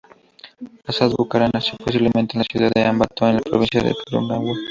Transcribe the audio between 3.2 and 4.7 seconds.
en la provincia de Tungurahua.